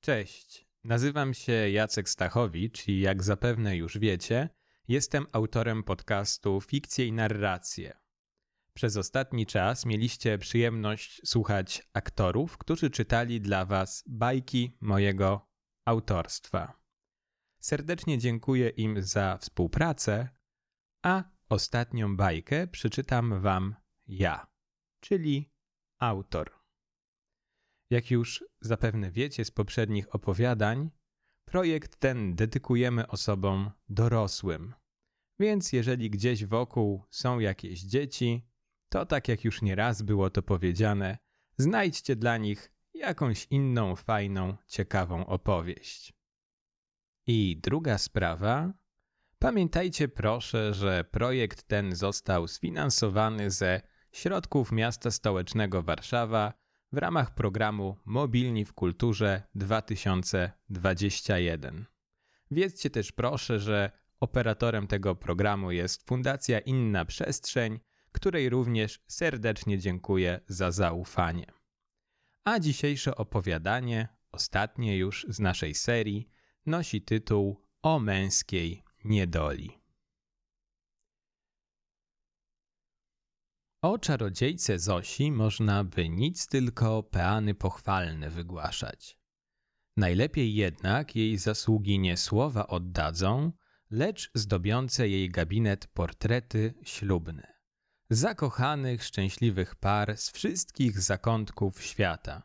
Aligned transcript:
Cześć, 0.00 0.66
nazywam 0.84 1.34
się 1.34 1.52
Jacek 1.52 2.08
Stachowicz 2.08 2.88
i 2.88 3.00
jak 3.00 3.22
zapewne 3.22 3.76
już 3.76 3.98
wiecie, 3.98 4.48
jestem 4.88 5.26
autorem 5.32 5.82
podcastu 5.82 6.60
Fikcje 6.60 7.06
i 7.06 7.12
Narracje. 7.12 7.98
Przez 8.74 8.96
ostatni 8.96 9.46
czas 9.46 9.86
mieliście 9.86 10.38
przyjemność 10.38 11.20
słuchać 11.24 11.88
aktorów, 11.92 12.58
którzy 12.58 12.90
czytali 12.90 13.40
dla 13.40 13.64
Was 13.64 14.04
bajki 14.06 14.76
mojego 14.80 15.48
autorstwa. 15.84 16.80
Serdecznie 17.58 18.18
dziękuję 18.18 18.68
im 18.68 19.02
za 19.02 19.38
współpracę, 19.40 20.28
a 21.02 21.24
ostatnią 21.48 22.16
bajkę 22.16 22.66
przeczytam 22.66 23.40
Wam 23.40 23.74
ja, 24.06 24.46
czyli 25.00 25.52
autor. 25.98 26.59
Jak 27.90 28.10
już 28.10 28.44
zapewne 28.60 29.10
wiecie 29.10 29.44
z 29.44 29.50
poprzednich 29.50 30.14
opowiadań, 30.14 30.90
projekt 31.44 31.96
ten 31.96 32.34
dedykujemy 32.34 33.06
osobom 33.06 33.70
dorosłym. 33.88 34.74
Więc 35.38 35.72
jeżeli 35.72 36.10
gdzieś 36.10 36.44
wokół 36.44 37.04
są 37.10 37.38
jakieś 37.38 37.80
dzieci, 37.80 38.46
to 38.88 39.06
tak 39.06 39.28
jak 39.28 39.44
już 39.44 39.62
nieraz 39.62 40.02
było 40.02 40.30
to 40.30 40.42
powiedziane, 40.42 41.18
znajdźcie 41.56 42.16
dla 42.16 42.36
nich 42.36 42.72
jakąś 42.94 43.46
inną 43.50 43.96
fajną, 43.96 44.56
ciekawą 44.66 45.26
opowieść. 45.26 46.12
I 47.26 47.60
druga 47.62 47.98
sprawa. 47.98 48.72
Pamiętajcie 49.38 50.08
proszę, 50.08 50.74
że 50.74 51.04
projekt 51.04 51.62
ten 51.62 51.94
został 51.94 52.48
sfinansowany 52.48 53.50
ze 53.50 53.80
środków 54.12 54.72
miasta 54.72 55.10
stołecznego 55.10 55.82
Warszawa 55.82 56.59
w 56.92 56.98
ramach 56.98 57.34
programu 57.34 57.96
Mobilni 58.04 58.64
w 58.64 58.72
Kulturze 58.72 59.42
2021. 59.54 61.86
Wiedzcie 62.50 62.90
też 62.90 63.12
proszę, 63.12 63.60
że 63.60 63.90
operatorem 64.20 64.86
tego 64.86 65.16
programu 65.16 65.70
jest 65.70 66.08
Fundacja 66.08 66.58
Inna 66.58 67.04
Przestrzeń, 67.04 67.80
której 68.12 68.48
również 68.48 69.00
serdecznie 69.08 69.78
dziękuję 69.78 70.40
za 70.46 70.70
zaufanie. 70.70 71.46
A 72.44 72.58
dzisiejsze 72.58 73.14
opowiadanie, 73.14 74.08
ostatnie 74.32 74.96
już 74.96 75.26
z 75.28 75.40
naszej 75.40 75.74
serii, 75.74 76.28
nosi 76.66 77.02
tytuł 77.02 77.66
O 77.82 77.98
męskiej 77.98 78.84
niedoli. 79.04 79.79
O 83.82 83.98
czarodziejce 83.98 84.78
Zosi 84.78 85.32
można 85.32 85.84
by 85.84 86.08
nic 86.08 86.46
tylko 86.46 87.02
peany 87.02 87.54
pochwalne 87.54 88.30
wygłaszać. 88.30 89.18
Najlepiej 89.96 90.54
jednak 90.54 91.16
jej 91.16 91.38
zasługi 91.38 91.98
nie 91.98 92.16
słowa 92.16 92.66
oddadzą, 92.66 93.52
lecz 93.90 94.30
zdobiące 94.34 95.08
jej 95.08 95.30
gabinet 95.30 95.86
portrety 95.86 96.74
ślubne. 96.82 97.54
Zakochanych, 98.10 99.04
szczęśliwych 99.04 99.74
par 99.74 100.16
z 100.16 100.30
wszystkich 100.30 101.00
zakątków 101.00 101.82
świata. 101.82 102.42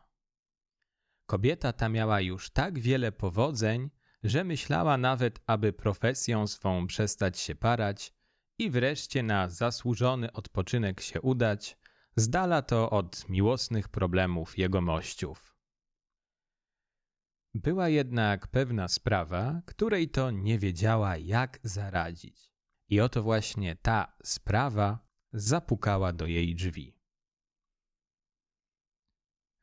Kobieta 1.26 1.72
ta 1.72 1.88
miała 1.88 2.20
już 2.20 2.50
tak 2.50 2.78
wiele 2.78 3.12
powodzeń, 3.12 3.90
że 4.22 4.44
myślała 4.44 4.96
nawet, 4.96 5.40
aby 5.46 5.72
profesją 5.72 6.46
swą 6.46 6.86
przestać 6.86 7.38
się 7.38 7.54
parać 7.54 8.15
i 8.58 8.70
wreszcie 8.70 9.22
na 9.22 9.48
zasłużony 9.48 10.32
odpoczynek 10.32 11.00
się 11.00 11.20
udać, 11.20 11.78
z 12.16 12.28
dala 12.28 12.62
to 12.62 12.90
od 12.90 13.28
miłosnych 13.28 13.88
problemów 13.88 14.58
jegomościów. 14.58 15.56
Była 17.54 17.88
jednak 17.88 18.48
pewna 18.48 18.88
sprawa, 18.88 19.62
której 19.66 20.08
to 20.08 20.30
nie 20.30 20.58
wiedziała, 20.58 21.16
jak 21.16 21.58
zaradzić. 21.62 22.52
I 22.88 23.00
oto 23.00 23.22
właśnie 23.22 23.76
ta 23.76 24.16
sprawa 24.24 24.98
zapukała 25.32 26.12
do 26.12 26.26
jej 26.26 26.54
drzwi. 26.54 26.96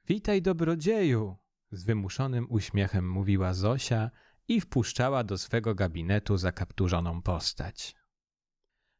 Witaj, 0.07 0.41
dobrodzieju! 0.41 1.37
z 1.71 1.83
wymuszonym 1.83 2.47
uśmiechem 2.49 3.09
mówiła 3.09 3.53
Zosia 3.53 4.11
i 4.47 4.61
wpuszczała 4.61 5.23
do 5.23 5.37
swego 5.37 5.75
gabinetu 5.75 6.37
zakapturzoną 6.37 7.21
postać. 7.21 7.95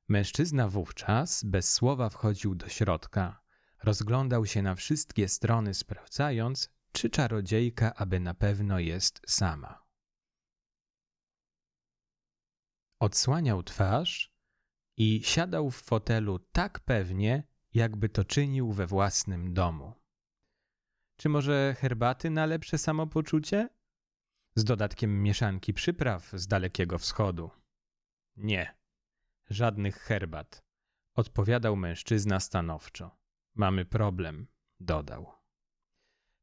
Mężczyzna 0.08 0.68
wówczas 0.68 1.44
bez 1.44 1.74
słowa 1.74 2.10
wchodził 2.10 2.56
do 2.56 2.70
środka, 2.70 3.44
rozglądał 3.84 4.46
się 4.46 4.62
na 4.62 4.76
wszystkie 4.76 5.30
strony, 5.30 5.74
sprawdzając, 5.74 6.70
czy 6.92 7.10
czarodziejka 7.10 7.94
aby 7.96 8.20
na 8.20 8.34
pewno 8.34 8.80
jest 8.80 9.22
sama. 9.28 9.84
Odsłaniał 13.00 13.64
twarz 13.64 14.34
i 14.98 15.24
siadał 15.24 15.72
w 15.72 15.82
fotelu 15.82 16.40
tak 16.40 16.80
pewnie, 16.80 17.48
jakby 17.74 18.10
to 18.10 18.26
czynił 18.26 18.72
we 18.72 18.88
własnym 18.88 19.54
domu. 19.54 19.94
Czy 21.18 21.30
może 21.30 21.76
herbaty 21.80 22.30
na 22.30 22.46
lepsze 22.46 22.78
samopoczucie? 22.78 23.70
Z 24.56 24.64
dodatkiem 24.64 25.24
mieszanki 25.24 25.74
przypraw 25.74 26.32
z 26.34 26.48
dalekiego 26.48 26.98
wschodu. 26.98 27.52
Nie, 28.36 28.83
żadnych 29.50 29.98
herbat. 29.98 30.64
Odpowiadał 31.16 31.76
mężczyzna 31.76 32.40
stanowczo. 32.40 33.18
Mamy 33.56 33.86
problem, 33.86 34.48
dodał. 34.80 35.32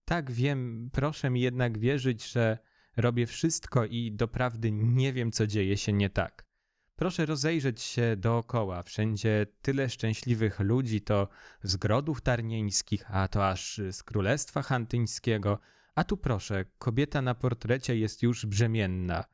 Tak 0.04 0.30
wiem, 0.30 0.90
proszę 0.92 1.30
mi 1.30 1.40
jednak 1.40 1.78
wierzyć, 1.78 2.32
że 2.32 2.58
robię 2.96 3.26
wszystko 3.26 3.84
i 3.84 4.12
doprawdy 4.12 4.72
nie 4.72 5.12
wiem, 5.12 5.32
co 5.32 5.46
dzieje 5.46 5.76
się 5.76 5.92
nie 5.92 6.10
tak. 6.10 6.50
Proszę 6.96 7.26
rozejrzeć 7.26 7.82
się 7.82 8.16
dookoła. 8.16 8.82
Wszędzie 8.82 9.46
tyle 9.62 9.88
szczęśliwych 9.88 10.60
ludzi, 10.60 11.00
to 11.00 11.28
z 11.62 11.76
grodów 11.76 12.20
tarnieńskich, 12.20 13.04
a 13.14 13.28
to 13.28 13.48
aż 13.48 13.80
z 13.90 14.02
królestwa 14.02 14.62
hantyńskiego. 14.62 15.58
A 15.94 16.04
tu 16.04 16.16
proszę, 16.16 16.64
kobieta 16.78 17.22
na 17.22 17.34
portrecie 17.34 17.96
jest 17.96 18.22
już 18.22 18.46
brzemienna. 18.46 19.24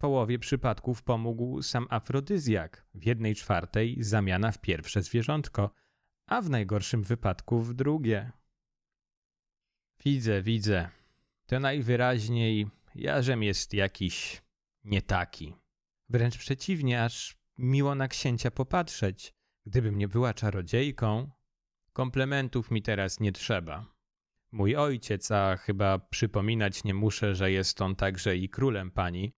Połowie 0.00 0.38
przypadków 0.38 1.02
pomógł 1.02 1.62
sam 1.62 1.86
afrodyzjak, 1.90 2.86
w 2.94 3.06
jednej 3.06 3.34
czwartej 3.34 3.96
zamiana 4.00 4.52
w 4.52 4.58
pierwsze 4.58 5.02
zwierzątko, 5.02 5.70
a 6.26 6.42
w 6.42 6.50
najgorszym 6.50 7.02
wypadku 7.02 7.60
w 7.60 7.74
drugie. 7.74 8.32
Widzę, 10.04 10.42
widzę. 10.42 10.88
To 11.46 11.60
najwyraźniej 11.60 12.68
jarzem 12.94 13.42
jest 13.42 13.74
jakiś 13.74 14.42
nie 14.84 15.02
taki. 15.02 15.54
Wręcz 16.08 16.38
przeciwnie, 16.38 17.04
aż 17.04 17.36
miło 17.58 17.94
na 17.94 18.08
księcia 18.08 18.50
popatrzeć. 18.50 19.34
Gdybym 19.66 19.98
nie 19.98 20.08
była 20.08 20.34
czarodziejką, 20.34 21.30
komplementów 21.92 22.70
mi 22.70 22.82
teraz 22.82 23.20
nie 23.20 23.32
trzeba. 23.32 23.86
Mój 24.52 24.76
ojciec, 24.76 25.30
a 25.30 25.56
chyba 25.56 25.98
przypominać 25.98 26.84
nie 26.84 26.94
muszę, 26.94 27.34
że 27.34 27.52
jest 27.52 27.82
on 27.82 27.96
także 27.96 28.36
i 28.36 28.48
królem 28.48 28.90
pani, 28.90 29.32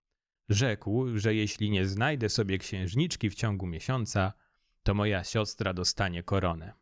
rzekł, 0.48 1.18
że 1.18 1.34
jeśli 1.34 1.70
nie 1.70 1.86
znajdę 1.86 2.28
sobie 2.28 2.58
księżniczki 2.58 3.30
w 3.30 3.34
ciągu 3.34 3.66
miesiąca, 3.66 4.32
to 4.82 4.94
moja 4.94 5.24
siostra 5.24 5.74
dostanie 5.74 6.22
koronę. 6.22 6.72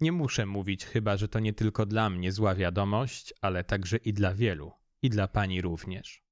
Nie 0.00 0.12
muszę 0.12 0.46
mówić 0.46 0.84
chyba, 0.84 1.16
że 1.16 1.28
to 1.28 1.38
nie 1.40 1.52
tylko 1.52 1.86
dla 1.86 2.10
mnie 2.10 2.32
zła 2.32 2.54
wiadomość, 2.54 3.34
ale 3.40 3.64
także 3.64 3.96
i 3.96 4.12
dla 4.12 4.34
wielu, 4.34 4.72
i 5.02 5.10
dla 5.10 5.28
pani 5.28 5.62
również. 5.62 6.22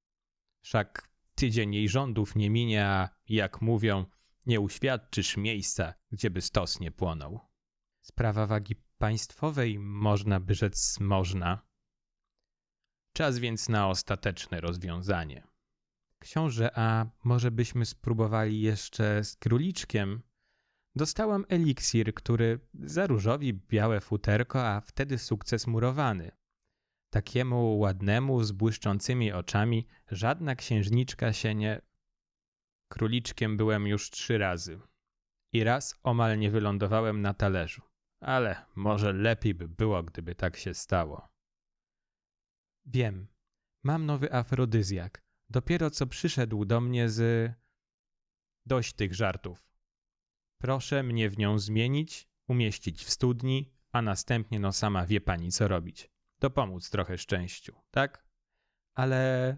Wszak 0.61 1.09
tydzień 1.35 1.73
jej 1.75 1.89
rządów 1.89 2.35
nie 2.35 2.49
minie, 2.49 2.85
a 2.85 3.09
jak 3.29 3.61
mówią, 3.61 4.05
nie 4.45 4.59
uświadczysz 4.59 5.37
miejsca, 5.37 5.93
gdzieby 6.11 6.41
stos 6.41 6.79
nie 6.79 6.91
płonął. 6.91 7.39
Sprawa 8.01 8.47
wagi 8.47 8.75
państwowej 8.97 9.79
można 9.79 10.39
by 10.39 10.55
rzec 10.55 10.99
można. 10.99 11.67
Czas 13.13 13.39
więc 13.39 13.69
na 13.69 13.87
ostateczne 13.87 14.61
rozwiązanie. 14.61 15.47
Książę, 16.19 16.69
a 16.75 17.05
może 17.23 17.51
byśmy 17.51 17.85
spróbowali 17.85 18.61
jeszcze 18.61 19.23
z 19.23 19.35
króliczkiem? 19.35 20.21
Dostałam 20.95 21.45
eliksir, 21.49 22.13
który 22.13 22.59
zaróżowi 22.73 23.53
białe 23.53 24.01
futerko, 24.01 24.67
a 24.67 24.81
wtedy 24.81 25.17
sukces 25.17 25.67
murowany. 25.67 26.31
Takiemu 27.09 27.77
ładnemu, 27.77 28.43
z 28.43 28.51
błyszczącymi 28.51 29.31
oczami, 29.31 29.87
żadna 30.11 30.55
księżniczka 30.55 31.33
się 31.33 31.55
nie. 31.55 31.81
Króliczkiem 32.91 33.57
byłem 33.57 33.87
już 33.87 34.09
trzy 34.09 34.37
razy. 34.37 34.79
I 35.53 35.63
raz 35.63 35.99
omal 36.03 36.39
nie 36.39 36.51
wylądowałem 36.51 37.21
na 37.21 37.33
talerzu. 37.33 37.81
Ale 38.19 38.65
może 38.75 39.13
lepiej 39.13 39.55
by 39.55 39.67
było, 39.67 40.03
gdyby 40.03 40.35
tak 40.35 40.57
się 40.57 40.73
stało. 40.73 41.29
Wiem. 42.85 43.27
Mam 43.83 44.05
nowy 44.05 44.33
afrodyzjak. 44.33 45.26
Dopiero 45.49 45.89
co 45.89 46.07
przyszedł 46.07 46.65
do 46.65 46.81
mnie 46.81 47.09
z. 47.09 47.51
Dość 48.65 48.93
tych 48.93 49.13
żartów. 49.13 49.67
Proszę 50.61 51.03
mnie 51.03 51.29
w 51.29 51.37
nią 51.37 51.59
zmienić, 51.59 52.29
umieścić 52.47 53.03
w 53.03 53.09
studni, 53.09 53.73
a 53.91 54.01
następnie 54.01 54.59
no 54.59 54.73
sama 54.73 55.05
wie 55.05 55.21
pani 55.21 55.51
co 55.51 55.67
robić. 55.67 56.11
Dopomóc 56.39 56.89
trochę 56.89 57.17
szczęściu, 57.17 57.81
tak? 57.91 58.27
ale... 58.97 59.57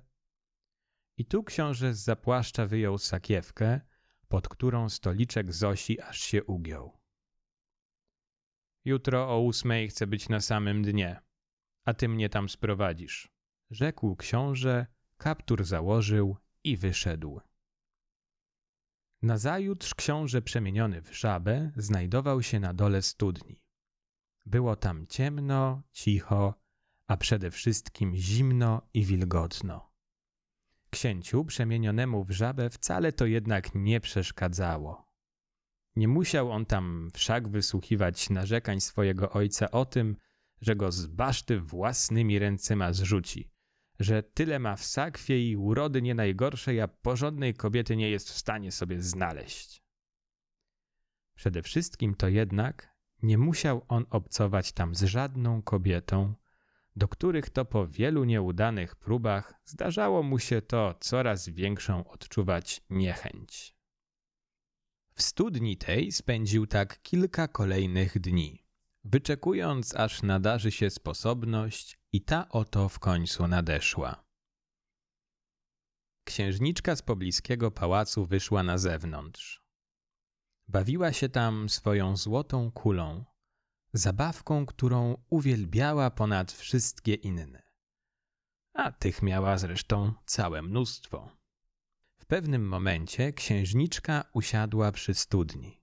I 1.18 1.25
tu 1.25 1.44
książę 1.44 1.94
z 1.94 2.00
zapłaszcza 2.00 2.65
wyjął 2.65 2.97
sakiewkę, 2.97 3.81
pod 4.27 4.47
którą 4.47 4.89
stoliczek 4.89 5.53
Zosi 5.53 6.01
aż 6.01 6.19
się 6.19 6.44
ugiął. 6.44 7.00
Jutro 8.85 9.30
o 9.30 9.39
ósmej 9.39 9.89
chcę 9.89 10.07
być 10.07 10.30
na 10.30 10.42
samym 10.42 10.83
dnie, 10.83 11.21
a 11.85 11.94
ty 11.94 12.09
mnie 12.09 12.30
tam 12.30 12.50
sprowadzisz, 12.50 13.31
rzekł 13.71 14.15
książę, 14.15 14.85
kaptur 15.19 15.66
założył 15.66 16.38
i 16.63 16.77
wyszedł. 16.77 17.42
Nazajutrz 19.21 19.95
książę 19.95 20.42
przemieniony 20.42 21.01
w 21.01 21.13
żabę 21.19 21.71
znajdował 21.75 22.44
się 22.44 22.60
na 22.60 22.74
dole 22.74 23.01
studni. 23.01 23.62
Było 24.45 24.75
tam 24.75 25.07
ciemno, 25.07 25.81
cicho, 25.92 26.54
a 27.07 27.18
przede 27.18 27.51
wszystkim 27.51 28.16
zimno 28.16 28.81
i 28.94 29.06
wilgotno. 29.06 29.92
Księciu 30.89 31.45
przemienionemu 31.45 32.24
w 32.24 32.31
żabę 32.31 32.69
wcale 32.69 33.12
to 33.12 33.25
jednak 33.25 33.75
nie 33.75 34.00
przeszkadzało. 34.00 35.06
Nie 35.95 36.07
musiał 36.07 36.51
on 36.51 36.66
tam 36.66 37.10
wszak 37.13 37.48
wysłuchiwać 37.48 38.30
narzekań 38.30 38.81
swojego 38.81 39.30
ojca 39.30 39.71
o 39.71 39.86
tym, 39.86 40.16
że 40.62 40.75
go 40.75 40.92
z 40.92 41.07
baszty 41.07 41.60
własnymi 41.60 42.39
ręcyma 42.39 42.94
zrzuci, 42.94 43.50
że 43.99 44.23
tyle 44.23 44.59
ma 44.59 44.75
w 44.75 44.83
sakwie 44.83 45.49
i 45.49 45.57
urody 45.57 46.01
nie 46.01 46.15
najgorszej, 46.15 46.81
a 46.81 46.87
porządnej 46.87 47.53
kobiety 47.53 47.95
nie 47.95 48.09
jest 48.09 48.29
w 48.29 48.37
stanie 48.37 48.71
sobie 48.71 49.01
znaleźć. 49.01 49.83
Przede 51.35 51.61
wszystkim 51.61 52.15
to 52.15 52.27
jednak 52.27 52.95
nie 53.23 53.37
musiał 53.37 53.85
on 53.87 54.05
obcować 54.09 54.71
tam 54.71 54.95
z 54.95 55.03
żadną 55.03 55.61
kobietą, 55.61 56.33
do 56.95 57.07
których 57.07 57.49
to 57.49 57.65
po 57.65 57.87
wielu 57.87 58.23
nieudanych 58.23 58.95
próbach 58.95 59.53
zdarzało 59.65 60.23
mu 60.23 60.39
się 60.39 60.61
to 60.61 60.95
coraz 60.99 61.49
większą 61.49 62.07
odczuwać 62.07 62.81
niechęć. 62.89 63.75
W 65.13 65.21
studni 65.21 65.77
tej 65.77 66.11
spędził 66.11 66.67
tak 66.67 67.01
kilka 67.01 67.47
kolejnych 67.47 68.19
dni, 68.19 68.65
wyczekując 69.03 69.95
aż 69.95 70.23
nadarzy 70.23 70.71
się 70.71 70.89
sposobność 70.89 71.98
i 72.11 72.21
ta 72.21 72.50
oto 72.50 72.89
w 72.89 73.00
końcu 73.00 73.47
nadeszła. 73.47 74.25
Księżniczka 76.23 76.95
z 76.95 77.01
pobliskiego 77.01 77.71
pałacu 77.71 78.25
wyszła 78.25 78.63
na 78.63 78.77
zewnątrz. 78.77 79.63
Bawiła 80.67 81.13
się 81.13 81.29
tam 81.29 81.69
swoją 81.69 82.17
złotą 82.17 82.71
kulą, 82.71 83.25
zabawką, 83.94 84.65
którą 84.65 85.23
uwielbiała 85.29 86.11
ponad 86.11 86.51
wszystkie 86.51 87.13
inne. 87.13 87.63
A 88.73 88.91
tych 88.91 89.21
miała 89.21 89.57
zresztą 89.57 90.13
całe 90.25 90.61
mnóstwo. 90.61 91.29
W 92.17 92.25
pewnym 92.25 92.67
momencie 92.67 93.33
księżniczka 93.33 94.23
usiadła 94.33 94.91
przy 94.91 95.13
studni, 95.13 95.81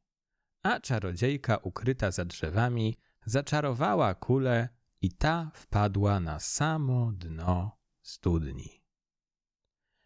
a 0.63 0.81
czarodziejka 0.81 1.57
ukryta 1.57 2.11
za 2.11 2.25
drzewami 2.25 2.99
zaczarowała 3.25 4.15
kulę 4.15 4.69
i 5.07 5.11
ta 5.11 5.51
wpadła 5.55 6.21
na 6.21 6.41
samo 6.41 7.13
dno 7.13 7.79
studni. 8.03 8.83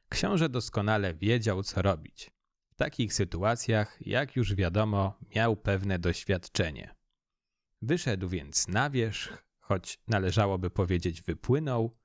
Książę 0.08 0.48
doskonale 0.48 1.14
wiedział, 1.14 1.62
co 1.62 1.82
robić. 1.82 2.30
W 2.70 2.74
takich 2.74 3.14
sytuacjach, 3.14 3.98
jak 4.06 4.36
już 4.36 4.54
wiadomo, 4.54 5.18
miał 5.36 5.56
pewne 5.56 5.98
doświadczenie. 5.98 6.96
Wyszedł 7.82 8.28
więc 8.28 8.68
na 8.68 8.90
wierzch, 8.90 9.44
choć 9.60 10.02
należałoby 10.08 10.70
powiedzieć 10.70 11.22
wypłynął, 11.22 11.96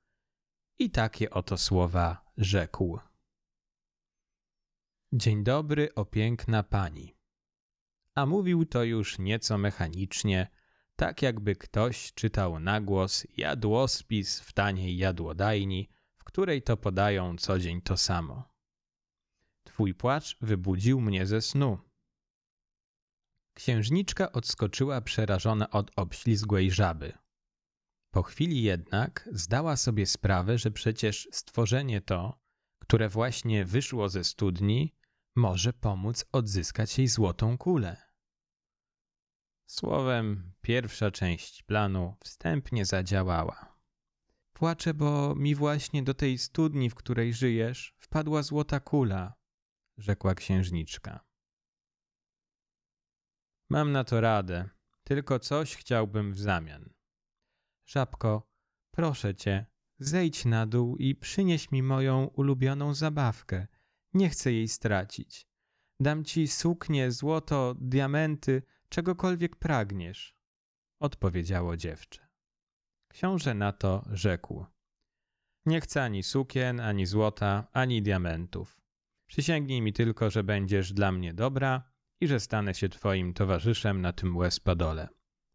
i 0.78 0.90
takie 0.90 1.30
oto 1.30 1.56
słowa 1.58 2.24
rzekł. 2.36 2.98
Dzień 5.12 5.44
dobry, 5.44 5.94
o 5.94 6.04
piękna 6.04 6.62
pani. 6.62 7.16
A 8.14 8.26
mówił 8.26 8.66
to 8.66 8.84
już 8.84 9.18
nieco 9.18 9.58
mechanicznie, 9.58 10.48
tak 10.96 11.22
jakby 11.22 11.56
ktoś 11.56 12.12
czytał 12.12 12.60
na 12.60 12.80
głos 12.80 13.26
jadłospis 13.36 14.40
w 14.40 14.52
taniej 14.52 14.96
jadłodajni, 14.96 15.88
w 16.16 16.24
której 16.24 16.62
to 16.62 16.76
podają 16.76 17.36
co 17.36 17.58
dzień 17.58 17.82
to 17.82 17.96
samo. 17.96 18.48
Twój 19.64 19.94
płacz 19.94 20.36
wybudził 20.40 21.00
mnie 21.00 21.26
ze 21.26 21.42
snu. 21.42 21.78
Księżniczka 23.54 24.32
odskoczyła 24.32 25.00
przerażona 25.00 25.70
od 25.70 25.90
obślizgłej 25.96 26.70
żaby. 26.70 27.12
Po 28.10 28.22
chwili 28.22 28.62
jednak 28.62 29.28
zdała 29.32 29.76
sobie 29.76 30.06
sprawę, 30.06 30.58
że 30.58 30.70
przecież 30.70 31.28
stworzenie 31.32 32.00
to, 32.00 32.40
które 32.82 33.08
właśnie 33.08 33.64
wyszło 33.64 34.08
ze 34.08 34.24
studni, 34.24 34.94
może 35.36 35.72
pomóc 35.72 36.24
odzyskać 36.32 36.98
jej 36.98 37.08
złotą 37.08 37.58
kulę. 37.58 38.05
Słowem, 39.66 40.52
pierwsza 40.60 41.10
część 41.10 41.62
planu 41.62 42.16
wstępnie 42.24 42.84
zadziałała. 42.84 43.76
Płaczę, 44.52 44.94
bo 44.94 45.34
mi 45.34 45.54
właśnie 45.54 46.02
do 46.02 46.14
tej 46.14 46.38
studni, 46.38 46.90
w 46.90 46.94
której 46.94 47.34
żyjesz, 47.34 47.94
wpadła 47.98 48.42
złota 48.42 48.80
kula, 48.80 49.34
rzekła 49.98 50.34
księżniczka. 50.34 51.24
Mam 53.70 53.92
na 53.92 54.04
to 54.04 54.20
radę, 54.20 54.68
tylko 55.04 55.38
coś 55.38 55.76
chciałbym 55.76 56.32
w 56.32 56.38
zamian. 56.38 56.90
Żabko, 57.86 58.48
proszę 58.90 59.34
cię, 59.34 59.66
zejdź 59.98 60.44
na 60.44 60.66
dół 60.66 60.96
i 60.96 61.14
przynieś 61.14 61.70
mi 61.70 61.82
moją 61.82 62.26
ulubioną 62.26 62.94
zabawkę. 62.94 63.66
Nie 64.14 64.30
chcę 64.30 64.52
jej 64.52 64.68
stracić. 64.68 65.46
Dam 66.00 66.24
ci 66.24 66.48
suknię, 66.48 67.10
złoto, 67.10 67.74
diamenty, 67.80 68.62
czegokolwiek 68.88 69.56
pragniesz, 69.56 70.36
odpowiedziało 71.00 71.76
dziewczę. 71.76 72.26
Książę 73.08 73.54
na 73.54 73.72
to 73.72 74.04
rzekł: 74.12 74.66
Nie 75.66 75.80
chcę 75.80 76.02
ani 76.02 76.22
sukien, 76.22 76.80
ani 76.80 77.06
złota, 77.06 77.68
ani 77.72 78.02
diamentów. 78.02 78.80
Przysięgnij 79.26 79.82
mi 79.82 79.92
tylko, 79.92 80.30
że 80.30 80.44
będziesz 80.44 80.92
dla 80.92 81.12
mnie 81.12 81.34
dobra 81.34 81.92
i 82.20 82.26
że 82.26 82.40
stanę 82.40 82.74
się 82.74 82.88
twoim 82.88 83.34
towarzyszem 83.34 84.00
na 84.00 84.12
tym 84.12 84.36
łespadole. 84.36 85.08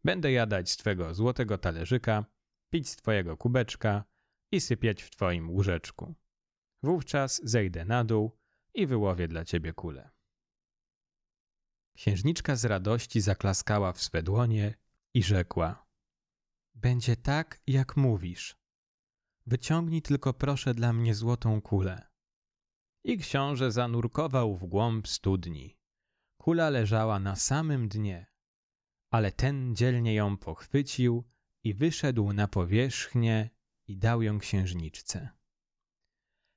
Będę 0.04 0.32
jadać 0.32 0.70
z 0.70 0.76
twego 0.76 1.14
złotego 1.14 1.58
talerzyka, 1.58 2.24
pić 2.72 2.88
z 2.88 2.96
twojego 2.96 3.36
kubeczka 3.36 4.04
i 4.52 4.60
sypiać 4.60 5.02
w 5.02 5.10
twoim 5.10 5.50
łóżeczku. 5.50 6.14
Wówczas 6.82 7.40
zejdę 7.44 7.84
na 7.84 8.04
dół 8.04 8.38
i 8.74 8.86
wyłowię 8.86 9.28
dla 9.28 9.44
ciebie 9.44 9.72
kulę. 9.72 10.10
Księżniczka 12.02 12.56
z 12.56 12.64
radości 12.64 13.20
zaklaskała 13.20 13.92
w 13.92 14.02
swe 14.02 14.22
dłonie 14.22 14.74
i 15.14 15.22
rzekła: 15.22 15.86
Będzie 16.74 17.16
tak, 17.16 17.60
jak 17.66 17.96
mówisz. 17.96 18.56
Wyciągnij 19.46 20.02
tylko 20.02 20.34
proszę 20.34 20.74
dla 20.74 20.92
mnie 20.92 21.14
złotą 21.14 21.60
kulę. 21.60 22.06
I 23.04 23.18
książę 23.18 23.72
zanurkował 23.72 24.56
w 24.56 24.64
głąb 24.64 25.08
studni. 25.08 25.78
Kula 26.36 26.70
leżała 26.70 27.18
na 27.18 27.36
samym 27.36 27.88
dnie, 27.88 28.26
ale 29.10 29.32
ten 29.32 29.76
dzielnie 29.76 30.14
ją 30.14 30.36
pochwycił 30.36 31.24
i 31.64 31.74
wyszedł 31.74 32.32
na 32.32 32.48
powierzchnię 32.48 33.50
i 33.86 33.96
dał 33.96 34.22
ją 34.22 34.38
księżniczce. 34.38 35.28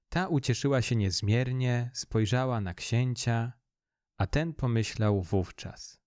Ta 0.09 0.27
ucieszyła 0.27 0.81
się 0.81 0.95
niezmiernie, 0.95 1.91
spojrzała 1.93 2.61
na 2.61 2.73
księcia 2.73 3.64
a 4.17 4.27
ten 4.27 4.53
pomyślał 4.53 5.21
wówczas: 5.21 6.01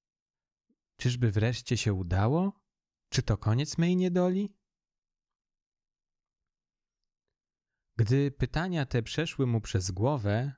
Czyżby 0.96 1.30
wreszcie 1.30 1.76
się 1.76 1.92
udało? 1.94 2.60
Czy 3.08 3.22
to 3.22 3.36
koniec 3.36 3.78
mej 3.78 3.96
niedoli? 3.96 4.54
Gdy 7.96 8.30
pytania 8.30 8.86
te 8.86 9.02
przeszły 9.02 9.46
mu 9.46 9.60
przez 9.60 9.90
głowę, 9.90 10.52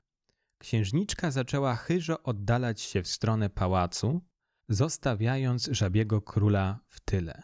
księżniczka 0.57 1.31
zaczęła 1.31 1.75
chyżo 1.75 2.23
oddalać 2.23 2.81
się 2.81 3.03
w 3.03 3.07
stronę 3.07 3.49
pałacu, 3.49 4.21
zostawiając 4.69 5.65
żabiego 5.65 6.21
króla 6.21 6.79
w 6.87 6.99
tyle. 6.99 7.43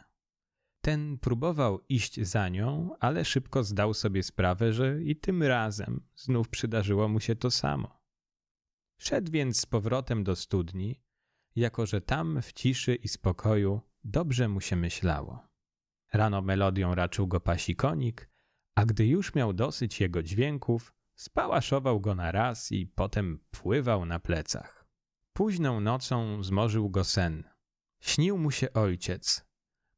Ten 0.82 1.18
próbował 1.18 1.86
iść 1.90 2.22
za 2.22 2.50
nią, 2.50 2.90
ale 3.00 3.26
szybko 3.26 3.64
zdał 3.64 3.94
sobie 3.94 4.24
sprawę, 4.24 4.74
że 4.74 5.04
i 5.04 5.16
tym 5.16 5.44
razem 5.44 6.08
znów 6.16 6.50
przydarzyło 6.50 7.08
mu 7.08 7.20
się 7.20 7.36
to 7.36 7.52
samo. 7.52 8.02
Szedł 8.98 9.32
więc 9.32 9.60
z 9.60 9.66
powrotem 9.66 10.24
do 10.24 10.36
studni, 10.36 11.02
jako 11.56 11.86
że 11.86 12.02
tam 12.02 12.42
w 12.42 12.54
ciszy 12.54 12.96
i 12.96 13.08
spokoju 13.08 13.82
dobrze 14.04 14.48
mu 14.48 14.62
się 14.62 14.76
myślało. 14.76 15.48
Rano 16.14 16.42
melodią 16.42 16.96
raczył 16.96 17.28
go 17.28 17.40
pasikonik, 17.40 18.30
a 18.76 18.86
gdy 18.86 19.08
już 19.08 19.36
miał 19.36 19.54
dosyć 19.54 20.02
jego 20.02 20.24
dźwięków, 20.24 20.94
spałaszował 21.16 22.00
go 22.00 22.16
na 22.16 22.32
raz 22.32 22.72
i 22.72 22.88
potem 22.88 23.40
pływał 23.52 24.06
na 24.06 24.20
plecach. 24.20 24.88
Późną 25.34 25.80
nocą 25.80 26.44
zmorzył 26.44 26.90
go 26.90 27.04
sen. 27.04 27.44
Śnił 28.02 28.38
mu 28.38 28.52
się 28.52 28.74
ojciec, 28.74 29.46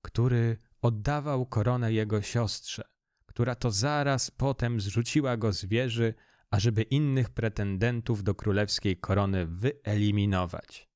który 0.01 0.57
oddawał 0.81 1.45
koronę 1.45 1.93
jego 1.93 2.21
siostrze, 2.21 2.83
która 3.25 3.55
to 3.55 3.71
zaraz 3.71 4.31
potem 4.31 4.81
zrzuciła 4.81 5.37
go 5.37 5.53
z 5.53 5.65
wieży, 5.65 6.13
ażeby 6.51 6.81
innych 6.81 7.29
pretendentów 7.29 8.23
do 8.23 8.35
królewskiej 8.35 8.97
korony 8.97 9.47
wyeliminować. 9.47 10.89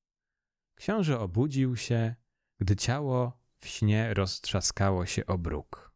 Książę 0.74 1.20
obudził 1.20 1.76
się, 1.76 2.14
gdy 2.60 2.76
ciało 2.76 3.40
w 3.58 3.66
śnie 3.66 4.14
roztrzaskało 4.14 5.06
się 5.06 5.26
o 5.26 5.38
bruk. 5.38 5.94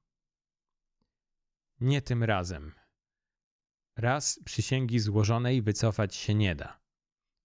Nie 1.80 2.02
tym 2.02 2.24
razem. 2.24 2.74
Raz 3.96 4.40
przysięgi 4.44 4.98
złożonej 4.98 5.62
wycofać 5.62 6.14
się 6.14 6.34
nie 6.34 6.54
da. 6.54 6.80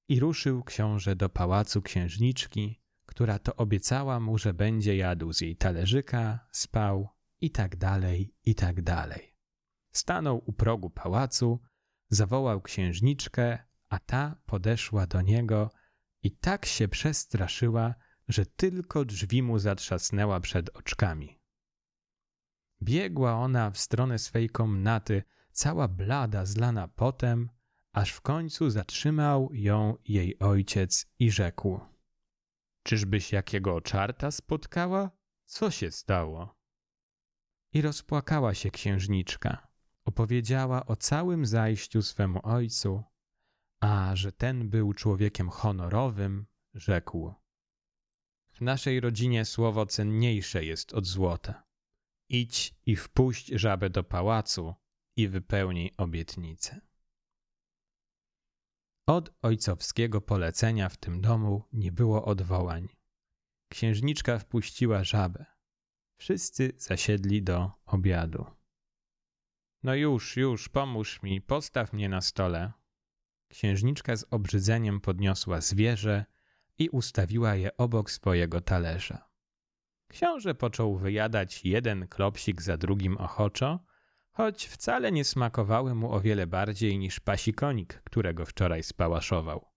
I 0.10 0.20
ruszył 0.20 0.63
książę 0.63 1.15
do 1.15 1.29
pałacu 1.29 1.82
księżniczki, 1.82 2.82
która 3.05 3.39
to 3.39 3.55
obiecała 3.55 4.20
mu, 4.20 4.38
że 4.38 4.53
będzie 4.53 4.96
jadł 4.96 5.34
z 5.34 5.41
jej 5.41 5.55
talerzyka, 5.55 6.48
spał 6.51 7.10
i 7.41 7.51
tak 7.51 7.75
dalej, 7.75 8.36
i 8.46 8.55
tak 8.55 8.82
dalej. 8.82 9.36
Stanął 9.91 10.43
u 10.46 10.53
progu 10.53 10.89
pałacu, 10.89 11.60
zawołał 12.13 12.62
księżniczkę, 12.62 13.58
a 13.89 14.00
ta 14.00 14.36
podeszła 14.46 15.08
do 15.08 15.22
niego 15.22 15.72
i 16.24 16.32
tak 16.32 16.65
się 16.65 16.88
przestraszyła, 16.88 17.96
że 18.27 18.46
tylko 18.46 19.05
drzwi 19.05 19.43
mu 19.43 19.60
zatrzasnęła 19.60 20.39
przed 20.39 20.70
oczkami. 20.77 21.39
Biegła 22.82 23.34
ona 23.34 23.72
w 23.72 23.77
stronę 23.77 24.20
swej 24.20 24.50
komnaty, 24.50 25.24
cała 25.51 25.88
blada, 25.88 26.46
zlana 26.46 26.88
potem, 26.88 27.50
aż 27.91 28.12
w 28.12 28.22
końcu 28.22 28.70
zatrzymał 28.70 29.50
ją 29.53 29.98
jej 30.05 30.39
ojciec 30.39 31.05
i 31.20 31.32
rzekł: 31.32 31.79
Czyżbyś 32.84 33.32
jakiego 33.32 33.82
czarta 33.82 34.32
spotkała? 34.32 35.12
Co 35.46 35.72
się 35.72 35.91
stało? 35.91 36.55
I 37.74 37.82
rozpłakała 37.82 38.53
się 38.53 38.72
księżniczka. 38.72 39.73
Opowiedziała 40.05 40.86
o 40.86 40.95
całym 40.95 41.45
zajściu 41.45 42.01
swemu 42.01 42.39
ojcu, 42.43 43.03
a 43.79 44.15
że 44.15 44.31
ten 44.31 44.69
był 44.69 44.93
człowiekiem 44.93 45.50
honorowym, 45.50 46.45
rzekł: 46.74 47.33
W 48.51 48.62
naszej 48.62 49.00
rodzinie 49.00 49.45
słowo 49.45 49.86
cenniejsze 49.86 50.65
jest 50.65 50.93
od 50.93 51.05
złota. 51.05 51.63
Idź 52.29 52.75
i 52.86 52.95
wpuść 52.95 53.48
żabę 53.48 53.89
do 53.89 54.03
pałacu 54.03 54.74
i 55.15 55.27
wypełnij 55.27 55.93
obietnicę. 55.98 56.81
Od 59.07 59.33
ojcowskiego 59.41 60.22
polecenia 60.22 60.89
w 60.89 60.98
tym 60.98 61.22
domu 61.22 61.63
nie 61.74 61.91
było 61.91 62.25
odwołań. 62.25 62.88
Księżniczka 63.69 64.39
wpuściła 64.39 65.03
żabę. 65.03 65.45
Wszyscy 66.17 66.72
zasiedli 66.77 67.43
do 67.43 67.72
obiadu. 67.86 68.45
No 69.84 69.96
już, 69.96 70.38
już, 70.38 70.70
pomóż 70.70 71.24
mi, 71.24 71.42
postaw 71.42 71.94
mnie 71.94 72.10
na 72.10 72.22
stole. 72.22 72.72
Księżniczka 73.48 74.16
z 74.16 74.25
obrzydzeniem 74.32 75.02
podniosła 75.02 75.62
zwierzę 75.62 76.25
i 76.78 76.90
ustawiła 76.90 77.56
je 77.56 77.78
obok 77.78 78.12
swojego 78.12 78.62
talerza. 78.62 79.30
Książę 80.08 80.56
począł 80.56 80.98
wyjadać 80.98 81.66
jeden 81.66 82.08
klopsik 82.08 82.62
za 82.62 82.78
drugim 82.78 83.18
ochoczo, 83.18 83.80
choć 84.32 84.66
wcale 84.66 85.12
nie 85.12 85.25
smakowały 85.25 85.96
mu 85.96 86.12
o 86.12 86.22
wiele 86.22 86.48
bardziej 86.48 86.98
niż 86.98 87.20
pasikonik, 87.20 88.02
którego 88.04 88.46
wczoraj 88.46 88.84
spałaszował. 88.84 89.74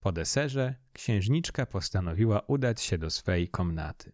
Po 0.00 0.12
deserze 0.12 0.74
księżniczka 0.92 1.66
postanowiła 1.66 2.40
udać 2.46 2.80
się 2.82 2.98
do 2.98 3.10
swej 3.10 3.48
komnaty. 3.48 4.12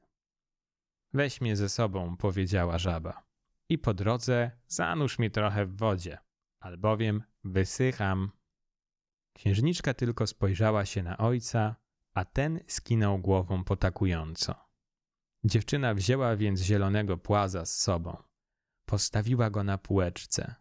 Weź 1.12 1.40
mnie 1.40 1.56
ze 1.56 1.68
sobą, 1.68 2.16
powiedziała 2.16 2.78
żaba. 2.78 3.33
I 3.68 3.78
po 3.78 3.94
drodze 3.94 4.50
zanurz 4.66 5.18
mi 5.18 5.30
trochę 5.30 5.66
w 5.66 5.76
wodzie, 5.76 6.18
albowiem 6.60 7.22
wysycham. 7.44 8.30
Księżniczka 9.36 9.94
tylko 9.94 10.26
spojrzała 10.26 10.84
się 10.84 11.02
na 11.02 11.18
ojca, 11.18 11.76
a 12.14 12.24
ten 12.24 12.60
skinął 12.66 13.18
głową 13.18 13.64
potakująco. 13.64 14.54
Dziewczyna 15.44 15.94
wzięła 15.94 16.36
więc 16.36 16.60
zielonego 16.60 17.16
płaza 17.16 17.66
z 17.66 17.74
sobą. 17.74 18.22
Postawiła 18.88 19.50
go 19.50 19.64
na 19.64 19.78
półeczce. 19.78 20.54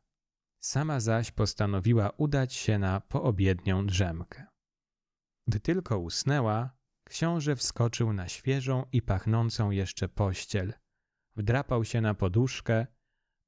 Sama 0.61 0.99
zaś 0.99 1.31
postanowiła 1.31 2.09
udać 2.17 2.53
się 2.53 2.79
na 2.79 3.01
poobiednią 3.01 3.85
drzemkę. 3.85 4.45
Gdy 5.47 5.59
tylko 5.59 5.99
usnęła, 5.99 6.77
książę 7.03 7.55
wskoczył 7.55 8.13
na 8.13 8.27
świeżą 8.27 8.85
i 8.91 9.01
pachnącą 9.01 9.71
jeszcze 9.71 10.09
pościel. 10.09 10.73
Wdrapał 11.35 11.85
się 11.85 12.01
na 12.01 12.13
poduszkę, 12.13 12.87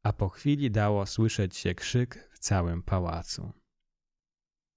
a 0.06 0.14
po 0.14 0.30
chwili 0.30 0.72
dało 0.72 1.06
słyszeć 1.06 1.58
się 1.58 1.76
krzyk 1.76 2.30
w 2.32 2.40
całym 2.40 2.84
pałacu. 2.84 3.54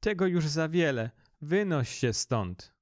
Tego 0.01 0.27
już 0.27 0.47
za 0.47 0.69
wiele, 0.69 1.11
wynoś 1.41 1.89
się 1.89 2.13
stąd! 2.13 2.75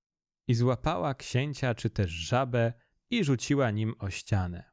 I 0.48 0.54
złapała 0.54 1.14
księcia 1.14 1.74
czy 1.74 1.90
też 1.90 2.10
żabę 2.10 2.72
i 3.10 3.24
rzuciła 3.24 3.70
nim 3.70 3.94
o 3.98 4.10
ścianę. 4.10 4.72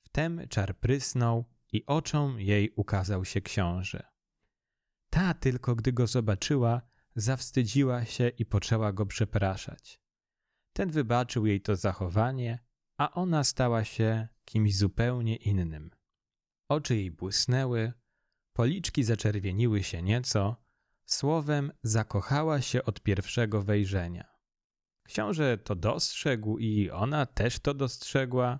Wtem 0.00 0.48
czar 0.48 0.78
prysnął 0.78 1.44
i 1.72 1.86
oczom 1.86 2.40
jej 2.40 2.72
ukazał 2.76 3.24
się 3.24 3.40
książę. 3.40 4.02
Ta 5.10 5.34
tylko, 5.34 5.74
gdy 5.74 5.92
go 5.92 6.06
zobaczyła, 6.06 6.82
zawstydziła 7.14 8.04
się 8.04 8.28
i 8.28 8.46
poczęła 8.46 8.92
go 8.92 9.06
przepraszać. 9.06 10.00
Ten 10.72 10.90
wybaczył 10.90 11.46
jej 11.46 11.60
to 11.60 11.76
zachowanie, 11.76 12.58
a 12.96 13.12
ona 13.12 13.44
stała 13.44 13.84
się 13.84 14.28
kimś 14.44 14.76
zupełnie 14.76 15.36
innym. 15.36 15.97
Oczy 16.68 16.96
jej 16.96 17.10
błysnęły, 17.10 17.92
policzki 18.52 19.04
zaczerwieniły 19.04 19.82
się 19.82 20.02
nieco, 20.02 20.56
słowem 21.04 21.72
zakochała 21.82 22.60
się 22.60 22.84
od 22.84 23.00
pierwszego 23.00 23.62
wejrzenia. 23.62 24.38
Książę 25.06 25.58
to 25.58 25.74
dostrzegł 25.74 26.58
i 26.58 26.90
ona 26.90 27.26
też 27.26 27.58
to 27.58 27.74
dostrzegła 27.74 28.58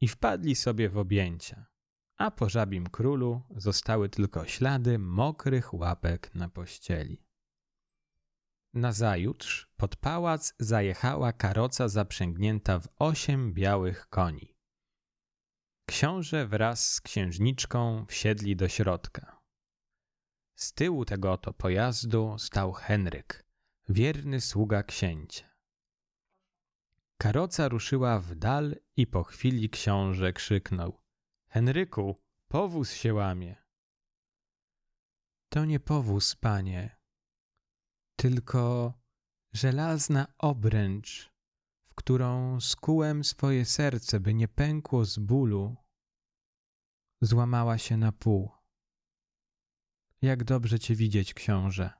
i 0.00 0.08
wpadli 0.08 0.54
sobie 0.54 0.88
w 0.88 0.98
objęcia, 0.98 1.66
a 2.16 2.30
po 2.30 2.48
żabim 2.48 2.86
królu 2.86 3.42
zostały 3.56 4.08
tylko 4.08 4.46
ślady 4.46 4.98
mokrych 4.98 5.74
łapek 5.74 6.34
na 6.34 6.48
pościeli. 6.48 7.26
Nazajutrz 8.74 9.72
pod 9.76 9.96
pałac 9.96 10.54
zajechała 10.58 11.32
karoca 11.32 11.88
zaprzęgnięta 11.88 12.80
w 12.80 12.88
osiem 12.98 13.54
białych 13.54 14.08
koni. 14.08 14.51
Książę 15.86 16.46
wraz 16.46 16.92
z 16.92 17.00
księżniczką 17.00 18.06
wsiedli 18.06 18.56
do 18.56 18.68
środka. 18.68 19.42
Z 20.54 20.72
tyłu 20.72 21.04
tego 21.04 21.32
oto 21.32 21.52
pojazdu 21.52 22.38
stał 22.38 22.72
Henryk, 22.72 23.44
wierny 23.88 24.40
sługa 24.40 24.82
księcia. 24.82 25.52
Karoca 27.16 27.68
ruszyła 27.68 28.18
w 28.20 28.34
dal 28.34 28.76
i 28.96 29.06
po 29.06 29.24
chwili 29.24 29.70
książę 29.70 30.32
krzyknął. 30.32 31.00
Henryku, 31.48 32.22
powóz 32.48 32.92
się 32.92 33.14
łamie. 33.14 33.56
To 35.48 35.64
nie 35.64 35.80
powóz, 35.80 36.36
panie, 36.36 36.96
tylko 38.16 38.92
żelazna 39.52 40.26
obręcz, 40.38 41.31
którą 42.02 42.60
skułem 42.60 43.24
swoje 43.24 43.64
serce, 43.64 44.20
by 44.20 44.34
nie 44.34 44.48
pękło 44.48 45.04
z 45.04 45.18
bólu, 45.18 45.76
złamała 47.20 47.78
się 47.78 47.96
na 47.96 48.12
pół. 48.12 48.50
Jak 50.22 50.44
dobrze 50.44 50.78
cię 50.78 50.94
widzieć, 50.94 51.34
książę. 51.34 51.90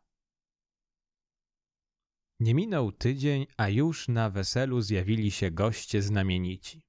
Nie 2.41 2.55
minął 2.55 2.93
tydzień, 2.93 3.47
a 3.57 3.69
już 3.69 4.09
na 4.09 4.31
weselu 4.31 4.81
zjawili 4.81 5.31
się 5.31 5.51
goście 5.51 6.03
znamienici. 6.03 6.83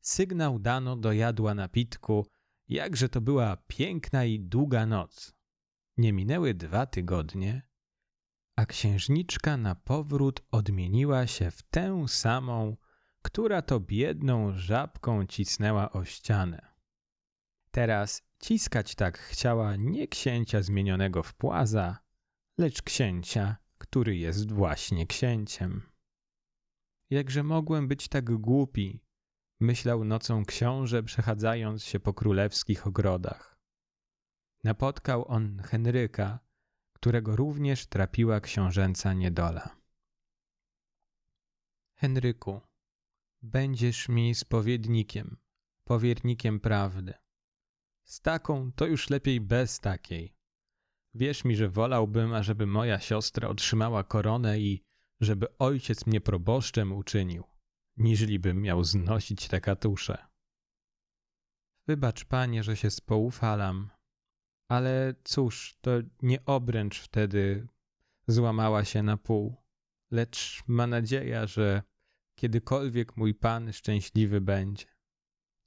Sygnał 0.00 0.58
dano 0.58 0.96
do 0.96 1.12
jadła 1.12 1.54
napitku, 1.54 2.26
jakże 2.68 3.08
to 3.08 3.20
była 3.20 3.56
piękna 3.56 4.24
i 4.24 4.40
długa 4.40 4.86
noc. 4.86 5.34
Nie 5.96 6.12
minęły 6.12 6.54
dwa 6.54 6.86
tygodnie, 6.86 7.69
a 8.60 8.66
księżniczka 8.66 9.56
na 9.56 9.74
powrót 9.74 10.42
odmieniła 10.50 11.26
się 11.26 11.50
w 11.50 11.62
tę 11.62 12.08
samą, 12.08 12.76
która 13.22 13.62
to 13.62 13.80
biedną 13.80 14.52
żabką 14.58 15.26
cisnęła 15.26 15.92
o 15.92 16.04
ścianę. 16.04 16.74
Teraz 17.70 18.22
ciskać 18.38 18.94
tak 18.94 19.18
chciała 19.18 19.76
nie 19.76 20.08
księcia 20.08 20.62
zmienionego 20.62 21.22
w 21.22 21.34
płaza, 21.34 21.98
lecz 22.58 22.82
księcia 22.82 23.56
który 23.78 24.16
jest 24.16 24.52
właśnie 24.52 25.06
księciem. 25.06 25.82
Jakże 27.10 27.42
mogłem 27.42 27.88
być 27.88 28.08
tak 28.08 28.38
głupi, 28.38 29.04
myślał 29.60 30.04
nocą 30.04 30.44
książę, 30.44 31.02
przechadzając 31.02 31.84
się 31.84 32.00
po 32.00 32.14
królewskich 32.14 32.86
ogrodach. 32.86 33.58
Napotkał 34.64 35.28
on 35.28 35.58
Henryka, 35.58 36.38
którego 37.00 37.36
również 37.36 37.86
trapiła 37.86 38.40
książęca 38.40 39.12
niedola. 39.12 39.76
Henryku, 41.94 42.60
będziesz 43.42 44.08
mi 44.08 44.34
spowiednikiem, 44.34 45.36
powiernikiem 45.84 46.60
prawdy. 46.60 47.14
Z 48.04 48.20
taką 48.20 48.72
to 48.72 48.86
już 48.86 49.10
lepiej 49.10 49.40
bez 49.40 49.80
takiej. 49.80 50.36
Wierz 51.14 51.44
mi, 51.44 51.56
że 51.56 51.68
wolałbym, 51.68 52.34
ażeby 52.34 52.66
moja 52.66 53.00
siostra 53.00 53.48
otrzymała 53.48 54.04
koronę 54.04 54.60
i 54.60 54.82
żeby 55.20 55.58
ojciec 55.58 56.06
mnie 56.06 56.20
proboszczem 56.20 56.92
uczynił, 56.92 57.44
niżeli 57.96 58.38
bym 58.38 58.62
miał 58.62 58.84
znosić 58.84 59.48
te 59.48 59.60
katusze. 59.60 60.26
Wybacz, 61.86 62.24
panie, 62.24 62.62
że 62.62 62.76
się 62.76 62.90
spoufalam, 62.90 63.90
ale 64.70 65.14
cóż, 65.24 65.78
to 65.80 65.90
nie 66.22 66.44
obręcz 66.44 67.00
wtedy 67.00 67.68
złamała 68.26 68.84
się 68.84 69.02
na 69.02 69.16
pół, 69.16 69.56
lecz 70.10 70.62
ma 70.66 70.86
nadzieja, 70.86 71.46
że 71.46 71.82
kiedykolwiek 72.34 73.16
mój 73.16 73.34
pan 73.34 73.72
szczęśliwy 73.72 74.40
będzie. 74.40 74.86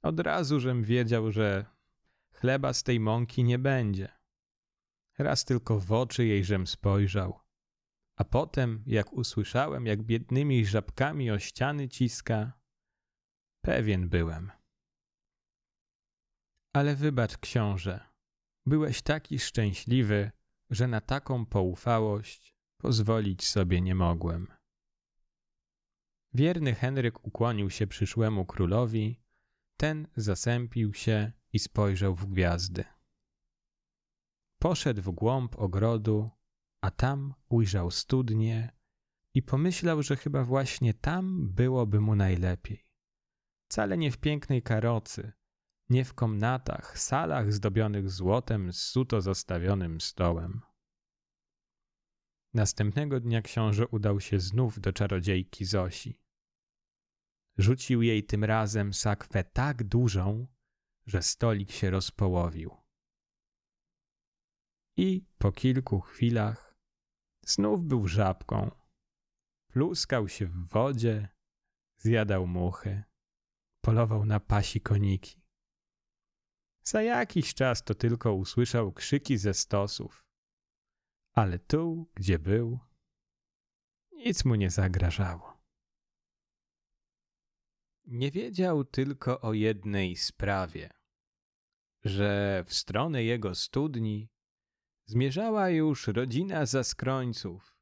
Od 0.02 0.20
razu 0.20 0.60
żem 0.60 0.84
wiedział, 0.84 1.32
że 1.32 1.64
chleba 2.32 2.72
z 2.72 2.82
tej 2.82 3.00
mąki 3.00 3.44
nie 3.44 3.58
będzie. 3.58 4.08
Raz 5.18 5.44
tylko 5.44 5.80
w 5.80 5.92
oczy 5.92 6.26
jej 6.26 6.44
żem 6.44 6.66
spojrzał, 6.66 7.40
a 8.16 8.24
potem, 8.24 8.82
jak 8.86 9.12
usłyszałem, 9.12 9.86
jak 9.86 10.02
biednymi 10.02 10.66
żabkami 10.66 11.30
o 11.30 11.38
ściany 11.38 11.88
ciska, 11.88 12.52
pewien 13.60 14.08
byłem. 14.08 14.50
Ale 16.72 16.96
wybacz, 16.96 17.38
książę, 17.38 18.13
byłeś 18.66 19.02
taki 19.02 19.38
szczęśliwy, 19.38 20.30
że 20.70 20.88
na 20.88 21.00
taką 21.00 21.46
poufałość 21.46 22.56
pozwolić 22.76 23.46
sobie 23.46 23.80
nie 23.80 23.94
mogłem. 23.94 24.46
Wierny 26.34 26.74
Henryk 26.74 27.26
ukłonił 27.26 27.70
się 27.70 27.86
przyszłemu 27.86 28.46
królowi, 28.46 29.20
ten 29.76 30.08
zasępił 30.16 30.94
się 30.94 31.32
i 31.52 31.58
spojrzał 31.58 32.14
w 32.14 32.26
gwiazdy. 32.26 32.84
Poszedł 34.58 35.02
w 35.02 35.10
głąb 35.10 35.58
ogrodu, 35.58 36.30
a 36.80 36.90
tam 36.90 37.34
ujrzał 37.48 37.90
studnię 37.90 38.72
i 39.34 39.42
pomyślał, 39.42 40.02
że 40.02 40.16
chyba 40.16 40.44
właśnie 40.44 40.94
tam 40.94 41.48
byłoby 41.48 42.00
mu 42.00 42.14
najlepiej. 42.14 42.86
Wcale 43.68 43.98
nie 43.98 44.10
w 44.10 44.18
pięknej 44.18 44.62
karocy, 44.62 45.32
nie 45.88 46.04
w 46.04 46.14
komnatach, 46.14 46.98
salach 46.98 47.52
zdobionych 47.52 48.10
złotem 48.10 48.72
z 48.72 48.82
suto 48.82 49.20
zastawionym 49.20 50.00
stołem. 50.00 50.60
Następnego 52.54 53.20
dnia 53.20 53.42
książę 53.42 53.88
udał 53.88 54.20
się 54.20 54.40
znów 54.40 54.80
do 54.80 54.92
czarodziejki 54.92 55.64
Zosi. 55.64 56.20
Rzucił 57.58 58.02
jej 58.02 58.24
tym 58.24 58.44
razem 58.44 58.94
sakwę 58.94 59.44
tak 59.44 59.84
dużą, 59.84 60.46
że 61.06 61.22
stolik 61.22 61.70
się 61.70 61.90
rozpołowił. 61.90 62.76
I 64.96 65.26
po 65.38 65.52
kilku 65.52 66.00
chwilach 66.00 66.76
znów 67.46 67.84
był 67.84 68.08
żabką. 68.08 68.70
Pluskał 69.66 70.28
się 70.28 70.46
w 70.46 70.68
wodzie, 70.68 71.28
zjadał 71.96 72.46
muchy, 72.46 73.02
polował 73.80 74.24
na 74.24 74.40
pasi 74.40 74.80
koniki. 74.80 75.43
Za 76.84 77.02
jakiś 77.02 77.54
czas 77.54 77.84
to 77.84 77.94
tylko 77.94 78.34
usłyszał 78.34 78.92
krzyki 78.92 79.38
ze 79.38 79.54
stosów. 79.54 80.24
Ale 81.32 81.58
tu, 81.58 82.10
gdzie 82.14 82.38
był, 82.38 82.78
nic 84.12 84.44
mu 84.44 84.54
nie 84.54 84.70
zagrażało. 84.70 85.54
Nie 88.06 88.30
wiedział 88.30 88.84
tylko 88.84 89.40
o 89.40 89.52
jednej 89.52 90.16
sprawie, 90.16 90.90
że 92.04 92.64
w 92.66 92.74
stronę 92.74 93.24
jego 93.24 93.54
studni 93.54 94.28
zmierzała 95.06 95.68
już 95.68 96.06
rodzina 96.06 96.66
zaskrońców, 96.66 97.78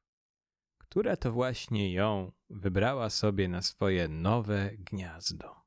która 0.77 1.17
to 1.17 1.31
właśnie 1.31 1.93
ją 1.93 2.31
wybrała 2.49 3.09
sobie 3.09 3.47
na 3.47 3.61
swoje 3.61 4.07
nowe 4.07 4.71
gniazdo. 4.77 5.62